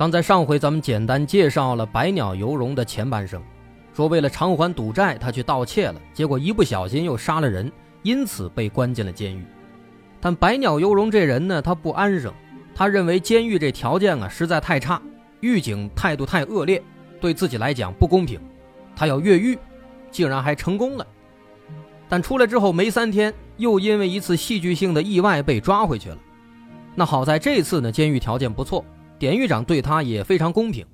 [0.00, 3.42] 刚才上回咱们简单介绍了百鸟游荣的前半生，
[3.92, 7.70] 说为了偿还赌债，他去盗窃了，结果一不小心又杀了人，
[8.02, 9.44] 因此被关进了监狱。
[10.18, 12.32] 但百鸟游荣这人呢，他不安生，
[12.74, 14.98] 他认为监狱这条件啊实在太差，
[15.40, 16.82] 狱警态度太恶劣，
[17.20, 18.40] 对自己来讲不公平，
[18.96, 19.58] 他要越狱，
[20.10, 21.06] 竟然还成功了。
[22.08, 26.16] 但出来之后没三天，又因为一次戏剧性的意外被抓回去了。
[26.94, 28.82] 那好在这次呢，监狱条件不错。
[29.20, 30.86] 典狱长对他也非常公平，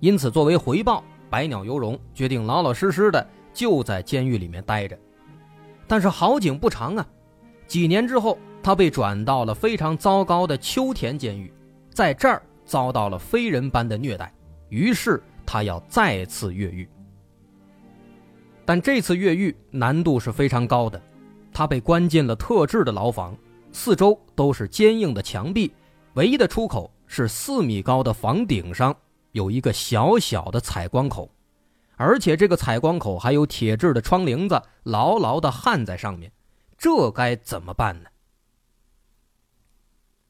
[0.00, 4.98] 因此作为回报，百鸟游荣决定老老实实的就在监狱里面待着。
[5.86, 7.06] 但是好景不长啊，
[7.66, 11.52] 几年之后，他被转到了非常糟糕的秋田监狱，
[11.90, 14.32] 在这儿遭到了非人般的虐待，
[14.70, 16.88] 于是他要再次越狱。
[18.64, 20.98] 但这次越狱难度是非常高的，
[21.52, 23.36] 他被关进了特制的牢房，
[23.72, 25.70] 四周都是坚硬的墙壁，
[26.14, 26.90] 唯一的出口。
[27.06, 28.96] 是四米高的房顶上
[29.32, 31.30] 有一个小小的采光口，
[31.96, 36.32] 而且这个采光口还有铁制的窗棂子牢牢的焊在上面，
[36.76, 38.08] 这该怎么办呢？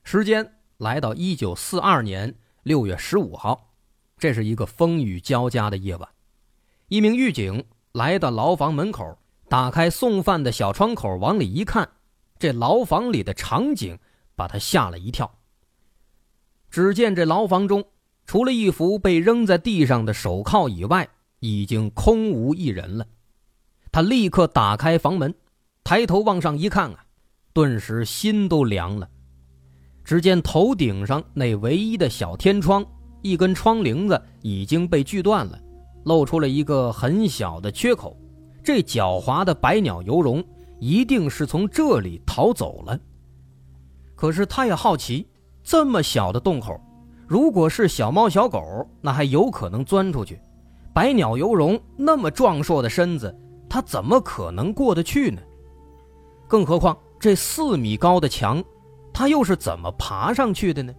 [0.02, 3.72] 时间来到一九四二年六月十五号，
[4.18, 6.08] 这是一个风雨交加的夜晚，
[6.88, 9.18] 一名狱警来到牢房门口，
[9.48, 11.88] 打开送饭的小窗口往里一看，
[12.38, 13.98] 这牢房里的场景
[14.34, 15.38] 把他吓了一跳。
[16.74, 17.84] 只见这牢房中，
[18.26, 21.08] 除了一副被扔在地上的手铐以外，
[21.38, 23.06] 已经空无一人了。
[23.92, 25.32] 他立刻打开房门，
[25.84, 27.04] 抬头往上一看啊，
[27.52, 29.08] 顿时心都凉了。
[30.02, 32.84] 只见头顶上那唯一的小天窗，
[33.22, 35.56] 一根窗棂子已经被锯断了，
[36.06, 38.18] 露出了一个很小的缺口。
[38.64, 40.42] 这狡猾的百鸟游龙
[40.80, 42.98] 一定是从这里逃走了。
[44.16, 45.28] 可是他也好奇。
[45.64, 46.78] 这么小的洞口，
[47.26, 50.38] 如果是小猫小狗，那还有可能钻出去。
[50.92, 53.34] 百鸟游龙那么壮硕的身子，
[53.68, 55.40] 它怎么可能过得去呢？
[56.46, 58.62] 更何况这四米高的墙，
[59.12, 60.94] 它又是怎么爬上去的呢？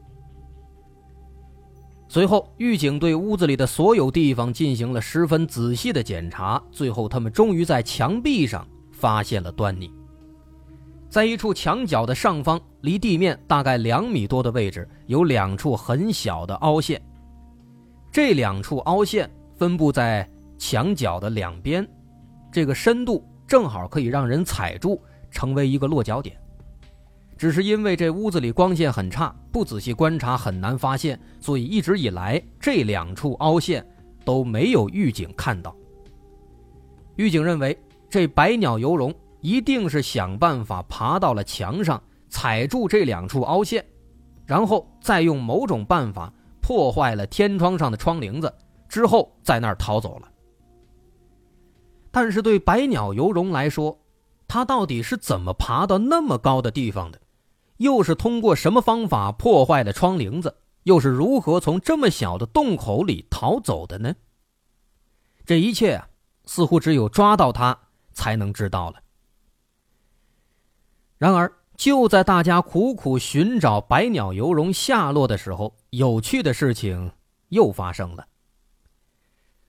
[2.08, 9.92] 随后，狱警对屋子里的所有地方进行了十分仔细的检查，最后他们终于在墙壁上发现了端倪。
[11.10, 17.02] 在一处墙角的上方，离地面大概两米多的位置，有两处很小的凹陷。
[18.12, 21.88] 这两处凹陷分布在墙角的两边，
[22.52, 25.02] 这个深度正好可以让人踩住，
[25.32, 26.36] 成为一个落脚点。
[27.38, 33.86] 只是因为这屋子里光线很差，不仔细观察很难发现，所以一直以来这两处凹陷
[34.26, 35.76] 都没有狱警看到。
[37.16, 37.78] 狱警认为
[38.10, 39.14] 这百鸟游龙。
[39.46, 43.86] 一定是想办法爬到了墙上，踩住这两处凹陷，
[44.44, 48.52] 然后再用某种办法破坏了天窗上的窗棂子，
[48.90, 50.32] 之后在那儿逃走了。
[52.10, 53.96] 但是对百鸟游荣来说，
[54.48, 57.22] 他到底是怎么爬到那么高的地方的？
[57.78, 60.58] 又是通过什么方法破坏了窗棂子？
[60.84, 64.16] 又是如何从这么小的洞口里逃走的呢？
[65.46, 66.08] 这一切啊，
[66.46, 67.78] 似乎只有抓到他
[68.12, 69.05] 才能知道了。
[71.18, 77.12] 然而，就在大家苦苦寻找百鸟游荣下落的时候，有趣的事情
[77.50, 78.26] 又发生了。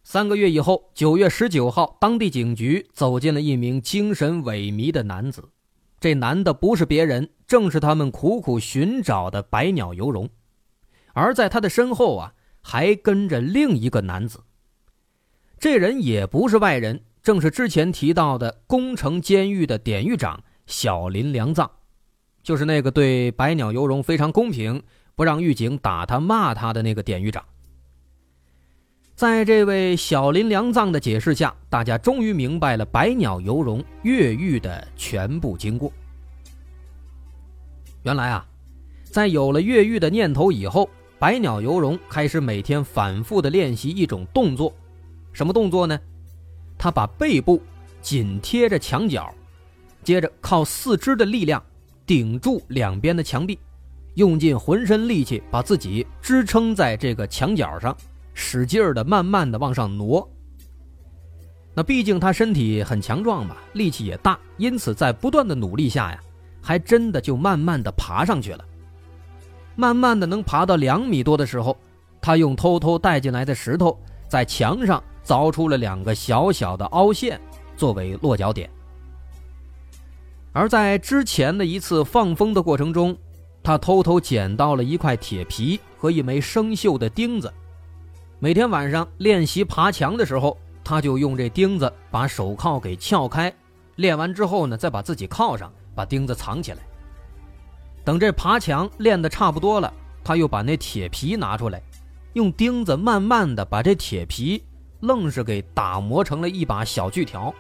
[0.03, 5.49] 三个月以后，九月十九号，当地警局走进了一名精神萎靡的男子。
[5.99, 10.29] 这男的不是别人，正是他们苦苦寻找的百鸟游荣。
[11.13, 14.41] 而在他的身后啊，还跟着另一个男子。
[15.59, 20.43] 这人也不是外人，正是之前提到的宫城监狱的典狱长。
[20.67, 21.71] 小林良藏，
[22.43, 24.83] 就是那个对百鸟游荣非常公平，
[25.15, 27.45] 不让狱警打他、骂他的那个典狱长。
[29.15, 35.91] 在这位小林良藏的解释下，大家终于明白了百鸟游荣越狱的全部经过。
[38.03, 38.47] 原来啊，
[39.05, 44.75] 在有了越狱的念头以后，百鸟游荣开始每天反复的练习一种动作，
[45.33, 45.99] 什么动作呢？
[46.77, 47.63] 他把背部
[48.03, 49.35] 紧贴着墙角。
[50.07, 51.61] 接着靠四肢的力量
[52.07, 53.59] 顶住两边的墙壁，
[54.15, 57.97] 用尽浑身力气把自己支撑在这个墙角上，
[58.33, 60.31] 使劲儿的慢慢的往上挪，
[61.75, 66.21] 那毕竟他身体很强壮嘛，力气也大，因此在不断的努力下呀，
[66.63, 68.65] 还真的就慢慢的爬上去了。
[69.75, 71.77] 慢慢的能爬到两米多的时候，
[72.21, 73.99] 他用偷偷带进来的石头
[74.29, 77.41] 在墙上凿出了两个小小的凹陷，
[77.77, 78.71] 作为落脚点。
[80.57, 83.15] 而在之前的一次放风的过程中，
[83.63, 87.53] 他偷偷捡到了一块铁皮和一枚生锈的钉子。
[88.39, 93.55] 每天晚上练习爬墙的时候，他就用这钉子把手铐给撬开，
[93.97, 96.79] 练完之后呢，再把自己铐上，把钉子藏起来。
[98.03, 99.93] 等这爬墙练得差不多了，
[100.25, 101.83] 他又把那铁皮拿出来，
[102.33, 104.65] 用钉子慢慢的把这铁皮
[105.01, 107.55] 愣是给打磨成了一把小锯条。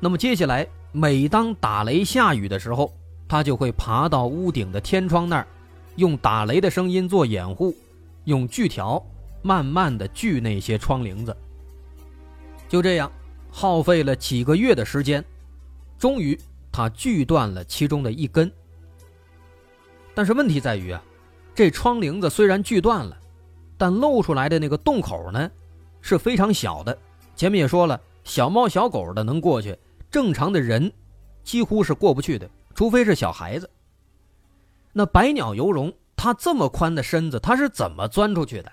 [0.00, 0.66] 那么接下来。
[0.90, 2.90] 每当打雷下雨的时候，
[3.28, 5.46] 他就会爬到屋顶的天窗那儿，
[5.96, 7.76] 用打雷的声音做掩护，
[8.24, 9.00] 用锯条
[9.42, 11.36] 慢慢的锯那些窗棂子。
[12.70, 13.12] 就这样，
[13.50, 15.22] 耗费了几个月的时间，
[15.98, 16.36] 终于
[16.72, 18.50] 他锯断了其中的一根。
[20.14, 21.02] 但是问题在于啊，
[21.54, 23.14] 这窗棂子虽然锯断了，
[23.76, 25.50] 但露出来的那个洞口呢，
[26.00, 26.98] 是非常小的。
[27.36, 29.78] 前面也说了，小猫小狗的能过去。
[30.10, 30.92] 正常的人
[31.42, 33.68] 几乎是过不去的，除非是小孩子。
[34.92, 38.72] 那百鸟游龙，它这么宽的身子，它是怎么钻出去的？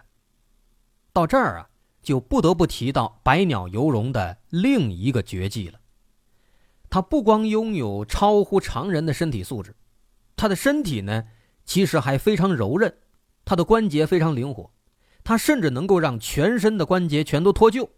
[1.14, 1.70] 到这儿啊，
[2.02, 5.80] 就不得不提到百鸟游龙的另一个绝技了。
[6.90, 9.76] 它不光拥有超乎常人的身体素质，
[10.36, 11.26] 它的身体呢，
[11.66, 12.94] 其实还非常柔韧，
[13.44, 14.72] 它的关节非常灵活，
[15.24, 17.90] 它甚至能够让全身的关节全都脱臼，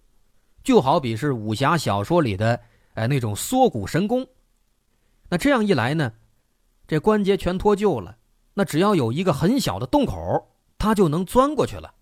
[0.64, 2.60] 就好比是武侠小说里的。
[2.98, 4.28] 哎，那种缩骨神功，
[5.30, 6.14] 那这样一来呢，
[6.88, 8.18] 这关节全脱臼了，
[8.56, 10.48] 那只要有一个很小的洞口，
[10.80, 11.94] 他就能钻过去了。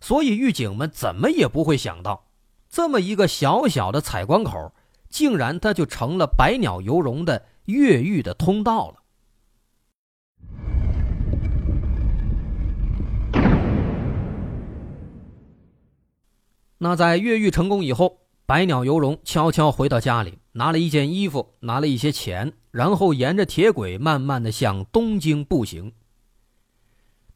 [0.00, 2.30] 所以狱警们怎么也不会想到，
[2.70, 4.72] 这么一个小小的采光口，
[5.10, 9.02] 竟然它就成了百鸟游龙的越狱的通道了。
[16.78, 18.16] 那在越狱成功以后。
[18.50, 25.92] 百鸟游龙悄悄回到家里，拿了一件衣服，拿了一些钱，然后沿着铁轨慢慢的向东京步行。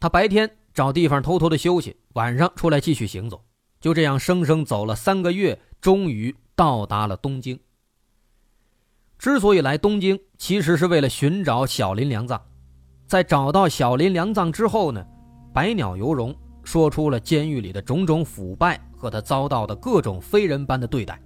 [0.00, 3.44] 他白天找地方偷偷的休息，晚上出来继续行走，
[3.80, 7.60] 就这样生生走了三个月，终于到达了东京。
[9.16, 12.42] 之所以来东京，其实是为了寻找小林良藏。
[13.06, 15.06] 在找到小林良藏之后呢，
[15.52, 16.34] 百鸟游龙
[16.64, 18.80] 说出了监狱里的种种腐败。
[18.96, 21.20] 和他遭到的各种非人般的对待，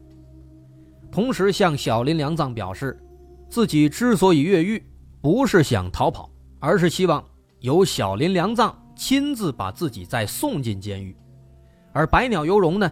[1.12, 2.99] 同时向小林良藏表示，
[3.49, 4.82] 自己之所以越狱，
[5.20, 7.25] 不是想逃跑，而是希望
[7.61, 11.17] 由小林良藏亲自把自己再送进监狱。
[11.93, 12.90] 而百鸟游龙呢，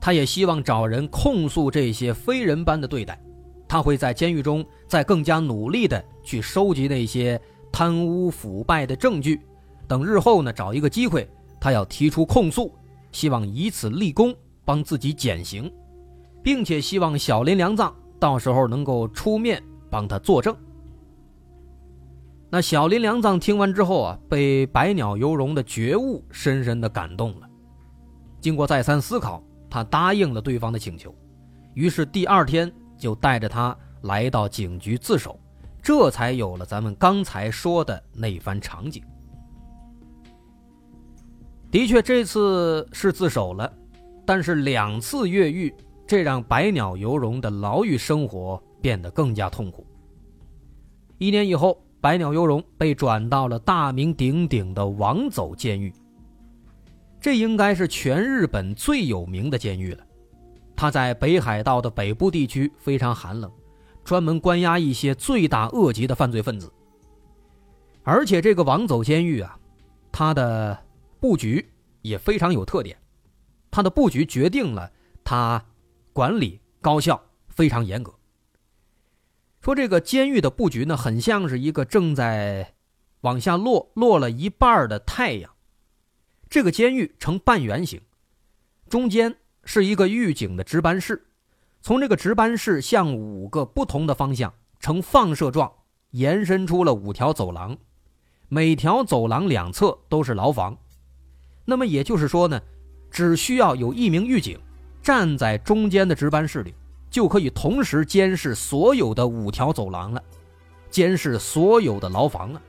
[0.00, 3.20] 他也希望找人控诉这些非人般的对待，
[3.66, 7.40] 他会在监狱中再更加努力的去收集那些
[7.72, 9.40] 贪污腐败的证据，
[9.88, 11.28] 等日后呢找一个机会，
[11.60, 12.72] 他要提出控诉。
[13.10, 14.34] 希望以此立功，
[14.66, 15.72] 帮自己减刑，
[16.42, 20.54] 并且希望小林良藏到时候能够出面帮他作证。
[22.50, 27.48] 那小林良藏听完之后啊，被百鸟游龙的觉悟深深的感动了。
[28.40, 31.14] 经过再三思考，他答应了对方的请求，
[31.74, 35.40] 于是第二天就带着他来到警局自首，
[35.82, 39.02] 这才有了咱们刚才说的那番场景。
[41.70, 43.70] 的确，这次是自首了，
[44.24, 45.72] 但是两次越狱，
[46.06, 49.86] 这让百鸟游荣的牢狱生活变得更加痛苦。
[51.18, 55.92] 一年以后，百鸟游荣被转到了大名鼎鼎的王走监狱。
[57.20, 60.02] 这应该是全日本最有名的监狱了。
[60.74, 63.52] 它在北海道的北部地区，非常寒冷，
[64.04, 66.72] 专门关押一些罪大恶极的犯罪分子。
[68.04, 69.58] 而且，这个王走监狱啊，
[70.10, 70.78] 它的。
[71.20, 71.72] 布局
[72.02, 72.98] 也非常有特点，
[73.70, 74.92] 它的布局决定了
[75.24, 75.64] 它
[76.12, 78.14] 管理高效，非常严格。
[79.60, 82.74] 说这个监狱的布局呢，很像是一个正在
[83.22, 85.50] 往下落、落了一半的太阳。
[86.48, 88.00] 这个监狱呈半圆形，
[88.88, 91.26] 中间是一个狱警的值班室，
[91.82, 95.70] 从这个值班室向五个不同的方向呈放射状
[96.12, 97.76] 延伸出了五条走廊，
[98.48, 100.78] 每条走廊两侧都是牢房。
[101.70, 102.58] 那么也就是说呢，
[103.10, 104.58] 只需要有一名狱警
[105.02, 106.72] 站在中间的值班室里，
[107.10, 110.22] 就可以同时监视所有的五条走廊了，
[110.88, 112.62] 监视所有的牢房了。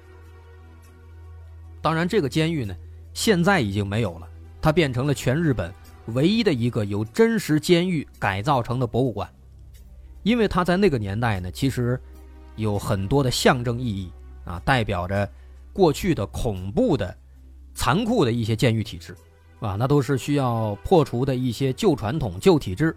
[1.81, 2.75] 当然，这个监狱呢，
[3.13, 4.27] 现在已经没有了，
[4.61, 5.73] 它变成了全日本
[6.07, 9.33] 唯一的一个由真实监狱改造成的博物馆，
[10.23, 11.97] 因为它在那个年代呢，其实
[12.57, 14.11] 有很多的象征意义
[14.43, 15.31] 啊，代表着
[15.71, 17.15] 过去的恐怖的、
[17.79, 19.15] 残酷的一些监狱体制，
[19.61, 22.93] 啊，那都是需要破除的一些旧传统、旧体制，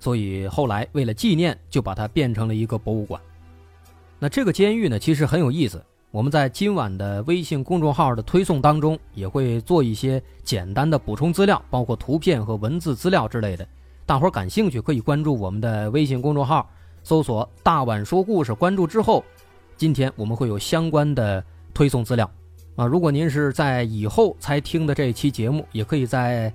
[0.00, 3.22] 所以后来为了纪念，就把它变成了一个博物馆。
[4.18, 5.80] 那这个监狱呢，其实很有意思。
[6.10, 13.64] 我们在今晚的微信公众号的推送当中，也会做一些简单的补充资料，包括图片和文字资料之类的。
[14.04, 16.68] 大伙儿感兴趣可以关注我们的微信公众号，
[17.04, 18.52] 搜索“大碗说故事”。
[18.54, 19.24] 关注之后，
[19.76, 22.28] 今天我们会有相关的推送资料。
[22.76, 26.52] 啊，如果您是在以后才听的这一期节目，也可以在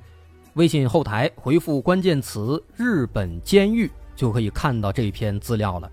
[0.54, 5.92] 微信后台回复关键词“日本监狱”，就可以看到这篇资料了。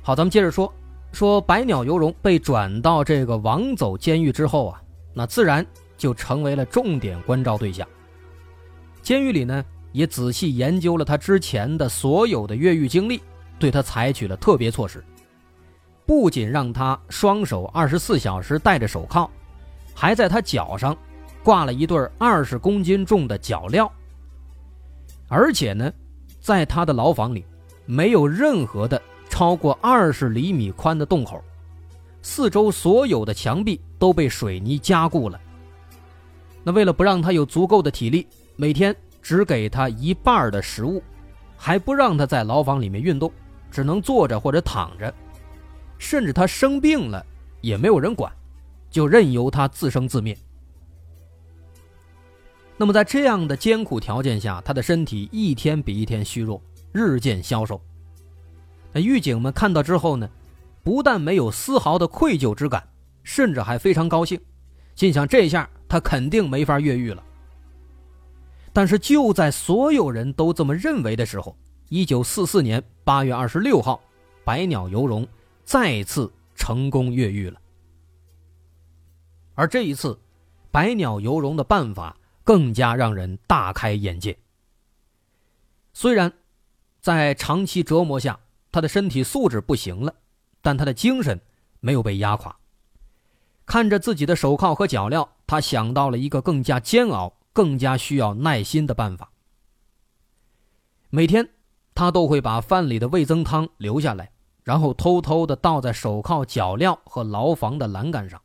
[0.00, 0.72] 好，咱们接着说。
[1.12, 4.82] 说百鸟游荣被转到这个王走监狱之后啊，
[5.12, 5.64] 那自然
[5.96, 7.86] 就成为了重点关照对象。
[9.00, 13.20] 监狱里呢，也仔细研究了他之前的所有的越狱经历，
[13.60, 15.04] 对他采取了特别措施。
[16.06, 19.28] 不仅让他双手二十四小时戴着手铐，
[19.94, 20.96] 还在他脚上
[21.42, 23.90] 挂了一对二十公斤重的脚镣。
[25.28, 25.92] 而且呢，
[26.40, 27.44] 在他的牢房里，
[27.86, 29.00] 没有任何的。
[29.30, 31.42] 超过二十厘米宽的洞口，
[32.22, 35.40] 四周所有的墙壁都被水泥加固了。
[36.62, 41.02] 那为了不让他有足够的体力，每天只给他一半的食物，
[41.56, 43.32] 还不让他在牢房里面运动，
[43.72, 45.12] 只能坐着或者躺着。
[46.04, 47.24] 甚至他生病了
[47.62, 48.30] 也没有人管，
[48.90, 50.36] 就任由他自生自灭。
[52.76, 56.60] 那么在这样的艰苦条件下，他的身体一天比一天虚弱，
[56.92, 57.80] 日渐消瘦。
[58.92, 60.28] 那狱警们看到之后呢，
[60.82, 62.86] 不但没有丝毫的愧疚之感，
[63.22, 64.38] 甚至还非常高兴，
[64.94, 67.22] 心想这下他肯定没法越狱了。
[68.74, 71.56] 但是就在所有人都这么认为的时候，
[71.88, 73.98] 一九四四年八月二十六号，
[74.44, 75.26] 百鸟游荣
[75.64, 77.60] 再次成功越狱了。
[79.54, 80.18] 而这一次，
[80.70, 84.36] 百鸟游龙的办法更加让人大开眼界。
[85.92, 86.32] 虽然
[87.00, 88.40] 在长期折磨下，
[88.72, 90.14] 他的身体素质不行了，
[90.60, 91.40] 但他的精神
[91.80, 92.56] 没有被压垮。
[93.64, 99.30] 看着自己的手铐和脚镣，他想到了一个更加煎熬、更加需要耐心的办法。
[101.10, 101.48] 每天，
[101.94, 104.32] 他都会把饭里的味增汤留下来，
[104.64, 108.42] 然后偷偷的倒在手铐、脚镣和牢房的栏杆上。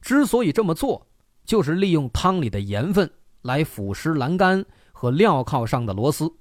[0.00, 1.06] 之所以这么做，
[1.44, 3.12] 就是利用汤里的盐分
[3.42, 6.32] 来腐蚀栏杆和镣铐上的螺丝。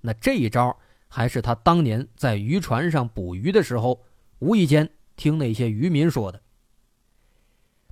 [0.00, 0.74] 那这一招。
[1.12, 4.04] 还是他当年在渔船上捕鱼的时候，
[4.38, 6.40] 无意间听那些渔民说的。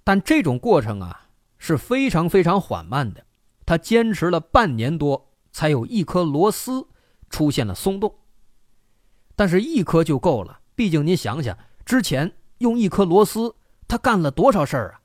[0.05, 1.29] 但这种过程啊
[1.59, 3.27] 是非常非常缓慢的，
[3.67, 6.87] 他坚持了半年多，才有一颗螺丝
[7.29, 8.15] 出现了松动。
[9.39, 13.55] 但是，一颗就够了，毕竟您想想，之前用一颗螺丝，
[13.87, 14.99] 他干了多少事儿啊？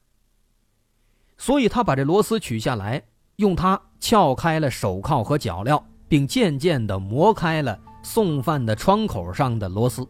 [1.38, 3.04] 所以他把这螺丝取下来，
[3.36, 7.80] 用它撬开了手铐和脚镣，并渐渐地磨开了。
[8.06, 10.06] 送饭的窗口上的螺丝。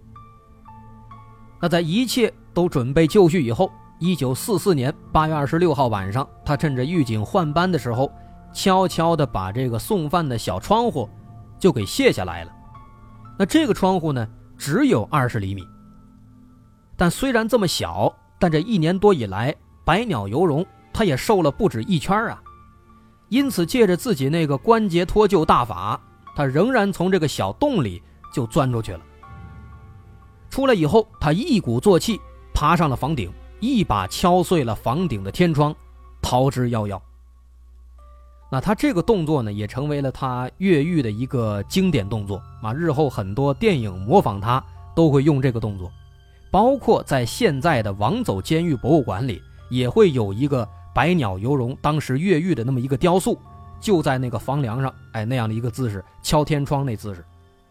[1.62, 8.12] 那在一切都准备就绪以后，一九四四年八月二十六号晚上，他趁着狱警换班的时候，
[8.52, 11.08] 悄悄地把这个送饭的小窗户
[11.60, 12.52] 就给卸下来了。
[13.38, 15.68] 那这个窗户呢，只有二十厘米。
[16.96, 22.42] 但虽然这么小，但这一年多以来，百鸟游荣他也瘦了不止一圈啊。
[23.30, 26.00] 因此，借着自己那个关节脱臼大法。
[26.36, 28.02] 他仍然从这个小洞里
[28.34, 29.02] 就钻出去了。
[30.50, 32.20] 出来以后，他一鼓作气
[32.54, 35.76] 爬上了房顶，一把敲碎了房顶的天窗，
[36.22, 37.00] 逃之夭夭。
[38.54, 42.72] 那他这个动作呢，也成为了他越狱的一个经典动作啊！
[42.72, 45.92] 日后很多电影模仿他都会用这个动作，
[46.52, 49.42] 包括在现在的王走监狱博物馆里，
[49.72, 53.36] 也会有一个百鸟游龙当时越狱的那么一个雕塑。
[53.80, 57.26] 就在那个房梁上，哎，那样的一个姿势，敲天窗那姿势，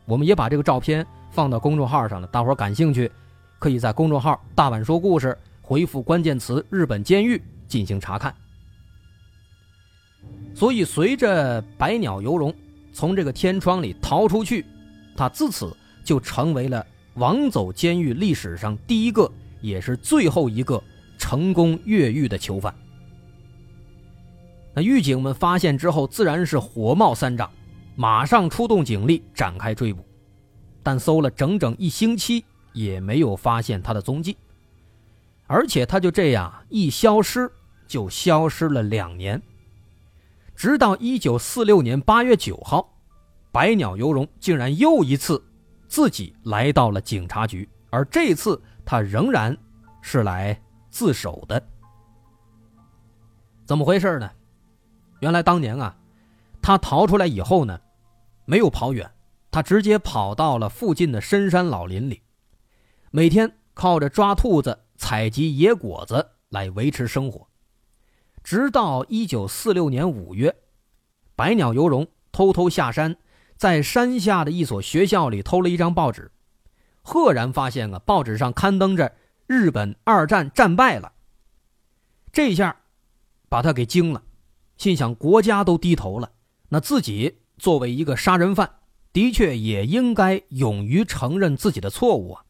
[0.04, 2.26] 我们也把这个照片放到公众号上了。
[2.26, 3.08] 大伙感兴趣，
[3.60, 8.34] 可以在公众号“大碗说故事”回复关键词“日本监狱”进行查看。
[10.54, 12.54] 所以，随着百鸟游龙
[12.92, 14.64] 从这个天窗里逃出去，
[15.16, 19.30] 他自此就成为了王走监狱历史上第一个，
[19.60, 20.82] 也是最后一个
[21.18, 22.74] 成功越狱的囚犯。
[24.74, 27.50] 那狱警们发现之后，自然是火冒三丈，
[27.94, 30.04] 马上出动警力展开追捕，
[30.82, 34.36] 但搜了整整一星期也没有发现他的踪迹，
[35.46, 37.50] 而且他就这样一消失
[37.86, 39.40] 就消失了两年，
[40.62, 42.88] 直到一九四六年八月九号，
[43.50, 45.44] 百鸟游荣竟然又一次
[45.88, 49.58] 自己来到了警察局，而这次他仍然
[50.02, 50.56] 是来
[50.88, 51.60] 自首的。
[53.64, 54.30] 怎么回事呢？
[55.18, 55.96] 原来当年啊，
[56.62, 57.80] 他逃出来以后呢，
[58.44, 59.10] 没有跑远，
[59.50, 62.22] 他直接跑到了附近的深山老林里，
[63.10, 67.48] 每天靠着抓兔子、采集野果子来维持生活。
[68.42, 70.56] 直到一九四六年五月，
[71.36, 73.16] 百鸟游荣偷偷下山，
[73.56, 76.30] 在山下的一所学校里偷了一张报纸，
[77.02, 79.14] 赫然发现啊，报纸上刊登着
[79.46, 81.12] 日本二战战败了。
[82.32, 82.76] 这下，
[83.48, 84.22] 把他给惊了。
[84.76, 86.32] 心想国家都低头了，
[86.70, 88.78] 那自己作为一个杀人犯，
[89.12, 92.44] 的确也应该勇于承认自己的错误啊。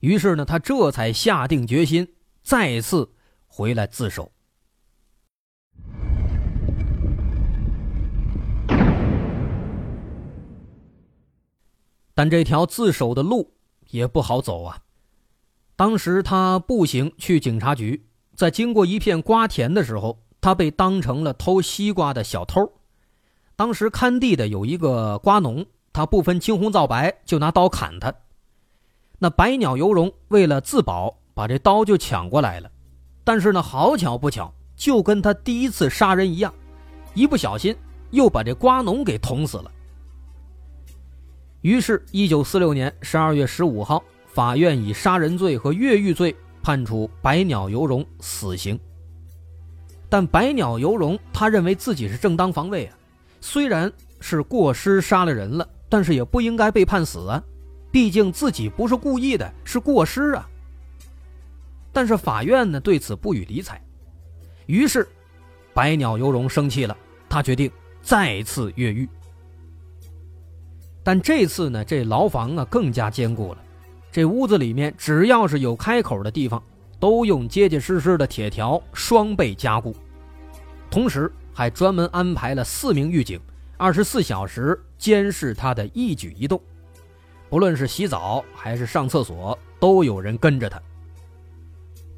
[0.00, 3.10] 于是呢，他这才下定决心再次
[3.46, 4.30] 回来自首。
[12.18, 13.52] 但这条自首的路
[13.90, 14.76] 也不好走啊。
[15.76, 20.18] 当时他步行去警察局，在经过一片瓜田的时候。
[20.40, 22.72] 他被当成了偷西瓜的小偷，
[23.56, 28.14] 当时看地的有一个瓜农，他不分青红皂白就拿刀砍他。
[29.18, 32.70] 那百鸟游荣为了自保，把这刀就抢过来了，
[33.24, 36.54] 但是呢，好巧不巧，就跟他第一次杀人一样，
[37.14, 37.76] 一不小心
[38.12, 39.72] 又把这瓜农给捅死了。
[41.62, 48.78] 于是，一九四六年十二月十五号，法院以杀人罪和越狱罪判处百鸟游荣死刑。
[50.08, 52.96] 但百鸟游荣，他认为自己是正当防卫啊，
[53.40, 57.42] 虽然是过失杀了人了，但是也不应该被判死啊，
[57.90, 60.48] 毕竟自己不是故意的，是过失啊。
[61.92, 63.82] 但是法院呢对此不予理睬，
[64.66, 65.08] 于是
[65.74, 66.96] 百鸟游荣生气了，
[67.28, 67.68] 他决定
[68.00, 69.08] 再次越狱。
[71.08, 73.58] 但这次呢，这牢房啊更加坚固了，
[74.12, 76.62] 这屋子里面只要是有开口的地方。
[77.00, 79.96] 都用结结实实的铁条双倍加固，
[80.90, 83.40] 同时还专门安排了四名狱警，
[83.78, 86.60] 二十四小时监视他的一举一动，
[87.48, 90.78] 不论是洗澡还是上厕所，都有人跟着他。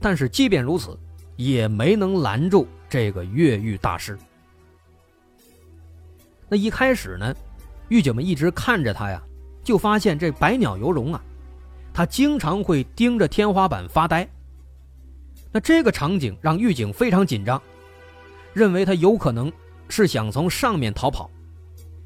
[0.01, 0.99] 但是即便如此，
[1.37, 4.19] 也没能拦住这个越狱大师。
[6.49, 7.33] 那一开始呢，
[7.91, 9.21] 狱警们一直看着他呀，
[9.63, 11.21] 就发现这百鸟游荣啊，
[11.93, 14.27] 他经常会盯着天花板发呆。
[15.53, 17.61] 那这个场景让狱警非常紧张，
[18.55, 19.53] 认为他有可能
[19.89, 21.29] 是想从上面逃跑，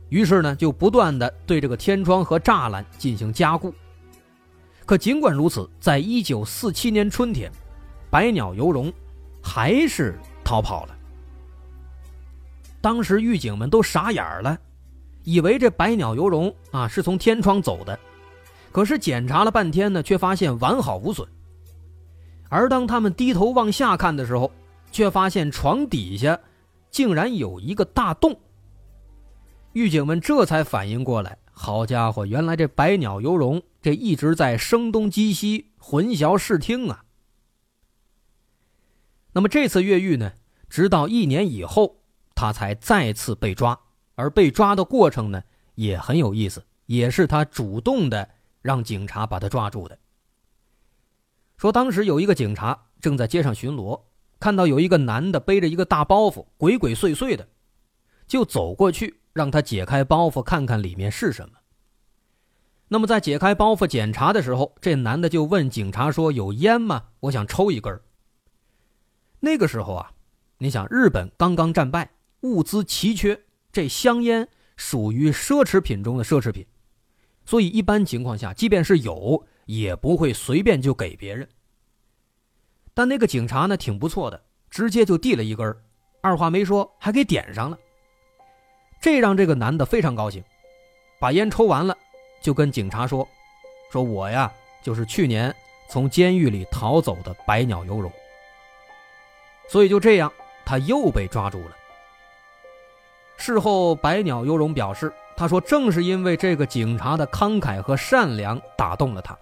[0.08, 3.72] 于是呢就不断的对这个天窗和栅栏进行加固。
[4.86, 7.52] 可尽管如此，在一九四七年春天，
[8.10, 8.90] 百鸟游荣
[9.42, 10.96] 还是逃跑了。
[12.80, 14.58] 当时狱警们都傻眼了，
[15.24, 17.98] 以为这百鸟游荣啊是从天窗走的，
[18.70, 21.26] 可是检查了半天呢，却发现完好无损。
[22.48, 24.52] 而当他们低头往下看的时候，
[24.92, 26.38] 却发现床底下
[26.90, 28.38] 竟然有一个大洞。
[29.72, 37.04] 狱警们这才反应过来，好家伙，原来这百鸟游荣这一直在声东击西、混淆视听啊！
[39.32, 40.30] 那么这次越狱呢，
[40.68, 41.96] 直到一年以后，
[42.36, 43.80] 他才再次被抓，
[44.14, 45.42] 而被抓的过程呢
[45.74, 48.28] 也很有意思，也是他主动的
[48.62, 49.98] 让警察把他抓住的。
[51.56, 54.00] 说当时有一个警察正在街上巡逻，
[54.40, 57.48] 看到有一个男的背着一个大包袱，鬼鬼祟祟的，
[58.26, 61.58] 就走过去让他解开包袱看看里面是什么。
[62.88, 67.04] 那么在解开包袱检查的时候，这男的就问警察说：“有烟吗？
[67.20, 67.98] 我想抽一根。”
[69.40, 70.12] 那个时候啊，
[70.58, 73.42] 你想日本刚刚战败，物资奇缺，
[73.74, 76.66] 这香烟属于奢侈品中的奢侈品，
[77.44, 79.44] 所以一般情况下，即便是有。
[79.66, 81.48] 也不会随便就给别人。
[82.92, 85.74] 但那个警察呢，挺不错的，直接就递了一根，
[86.20, 87.78] 二话没说还给点上了。
[89.00, 90.44] 这让这个男的非常高兴，
[91.18, 91.96] 把烟抽完了，
[92.42, 93.26] 就跟警察说
[93.90, 95.50] ：“说我呀，就是去年
[95.88, 98.12] 从监狱里逃走的百鸟游龙。”
[99.66, 100.30] 所以就这样，
[100.66, 101.76] 他又被抓住了。
[103.36, 109.36] 事后，百鸟游荣表示：“他说，正是因为这个警察的慷慨和善良打动了他。”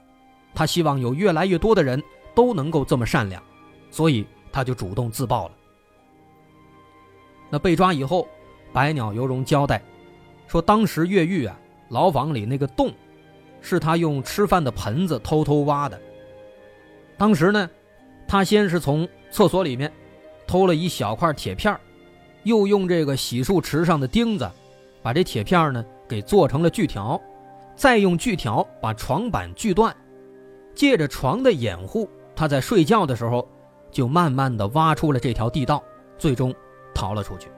[0.54, 2.02] 他希望有越来越多的人
[2.34, 3.42] 都能够这么善良，
[3.90, 5.54] 所以他就主动自爆了。
[7.48, 8.26] 那被抓以后，
[8.72, 9.82] 百鸟游荣交代
[10.46, 12.92] 说，当时越狱啊，牢房里那个洞，
[13.60, 16.00] 是他用吃饭的盆子偷偷挖的。
[17.16, 17.70] 当时呢，
[18.26, 19.92] 他先是从厕所里面
[20.46, 21.78] 偷了一小块铁片
[22.44, 24.50] 又用这个洗漱池上的钉子，
[25.02, 27.20] 把这铁片呢给做成了锯条，
[27.74, 29.94] 再用锯条把床板锯断，
[30.74, 33.48] 借着床的掩护，他在睡觉的时候
[33.90, 35.82] 就慢慢的挖出了这条地道，
[36.18, 36.54] 最终
[36.94, 37.48] 逃了出去。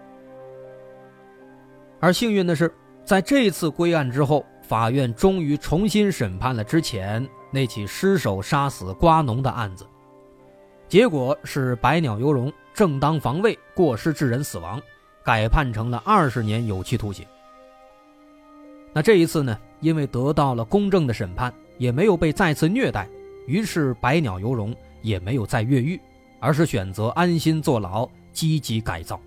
[2.00, 2.72] 而幸运的是，
[3.04, 9.86] 在这次归案之后，法院终于重新审判了之前那起失手杀死瓜农的案子，
[10.88, 14.82] 结果是百鸟游荣正当防卫过失致人死亡，
[15.22, 17.24] 改判成了二十年有期徒刑。
[18.92, 23.08] 那这一次呢，因为得到了公正的审判，也没有被再次虐待，
[23.46, 26.00] 于是百鸟游荣也没有再越狱，
[26.40, 29.20] 而是选择安心坐牢，积极改造。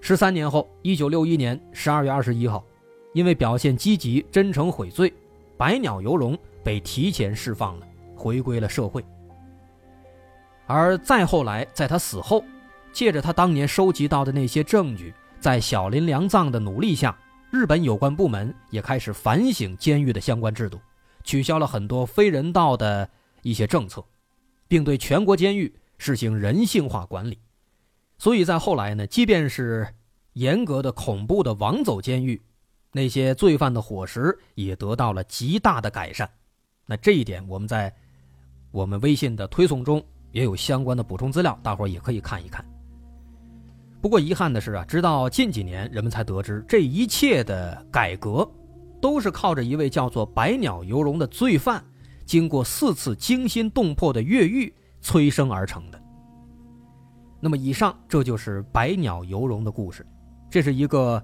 [0.00, 2.64] 十三年后，一九六一年十二月二十一号，
[3.12, 5.12] 因为表现积极、真诚悔罪，
[5.58, 9.04] 百鸟游荣被提前释放了，回归了社会。
[10.68, 12.44] 而再后来，在他死后，
[12.92, 17.18] 借着他当年收集到的那些证据，在小林良藏的努力下，
[17.50, 20.78] 日本有关部门也开始反省监狱的相关制度，
[21.24, 23.08] 取消了很多非人道的
[23.40, 24.04] 一些政策，
[24.68, 27.38] 并对全国监狱实行人性化管理。
[28.18, 29.88] 所以在后来呢，即便是
[30.34, 32.42] 严格的恐怖的王走监狱，
[32.92, 36.28] 那些罪犯的伙食也得到了极大的改善。
[36.84, 37.94] 那这一点我们在
[38.70, 42.64] 我们微信的推送中也有相关的补充资料，大伙儿也可以看一看。
[44.00, 48.48] 不过遗憾的是啊，直到近几年，人们才得知这一切的改革
[49.00, 51.84] 都是靠着一位叫做百鸟游龙的罪犯，
[52.24, 56.00] 经过四次惊心动魄的越狱催生而成的。
[57.40, 60.06] 那么，以上这就是百鸟游龙的故事。
[60.50, 61.22] 这是一个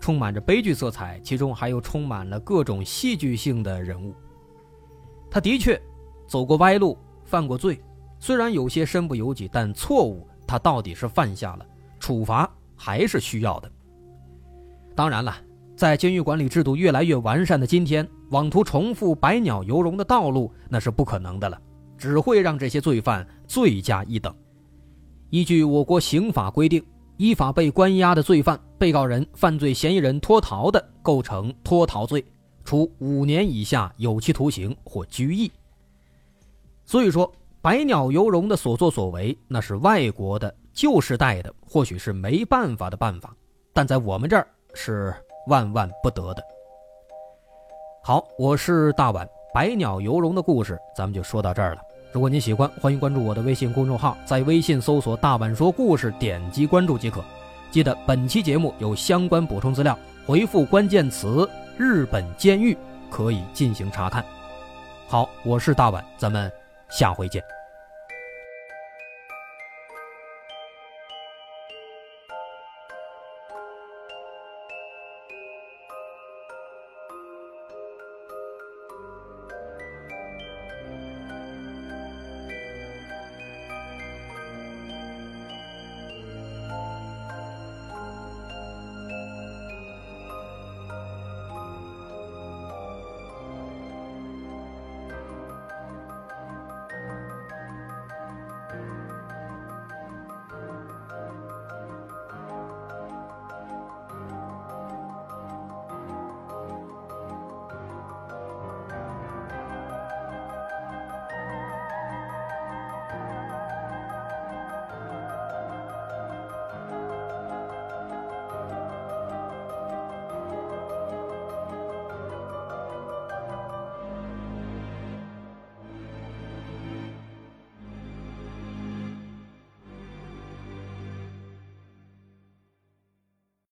[0.00, 4.14] 充满着悲剧色彩，其中还有充满了各种戏剧性的人物。
[5.30, 5.80] 他的确
[6.26, 7.80] 走过歪路，犯过罪，
[8.24, 11.66] 虽然有些身不由己，但错误他到底是犯下了，
[12.00, 13.70] 处罚还是需要的。
[14.94, 15.36] 当然了，
[15.76, 21.60] 在监狱管理制度越来越完善的今天，妄图重复百鸟游荣的道路，那是不可能的了，
[21.98, 24.34] 只会让这些罪犯罪加一等。
[25.28, 26.82] 依据我国刑法规定，
[27.18, 32.24] 依法被关押的罪犯，被告人、犯罪嫌疑人脱逃的，构成脱逃罪，
[32.64, 35.52] 处五年以下有期徒刑或拘役。
[36.86, 37.30] 所以说，
[37.64, 43.34] 百鸟游龙的所作所为，那是外国的旧时代的，或许是没办法的办法，
[43.72, 45.14] 但在我们这儿是
[45.46, 46.44] 万万不得的。
[48.02, 51.80] 好，我是大碗，百鸟游龙的故事，咱们就说到这儿了。
[52.12, 57.24] 如果您喜欢，欢迎关注我的微信公众号，在微信搜索“大碗说故事”，点击关注即可。
[57.70, 61.48] 记得本期节目有相关补充资料，回复关键词
[61.78, 62.76] “日本监狱”
[63.10, 64.22] 可以进行查看。
[65.08, 66.52] 好，我是大碗，咱们
[66.94, 67.63] 下回见。